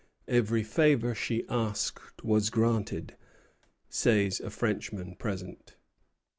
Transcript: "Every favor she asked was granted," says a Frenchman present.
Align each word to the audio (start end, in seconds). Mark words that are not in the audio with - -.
"Every 0.27 0.63
favor 0.63 1.13
she 1.13 1.45
asked 1.47 2.23
was 2.25 2.49
granted," 2.49 3.15
says 3.87 4.39
a 4.39 4.49
Frenchman 4.49 5.13
present. 5.17 5.75